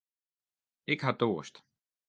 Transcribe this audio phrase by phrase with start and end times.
[0.93, 1.55] Ik ha toarst.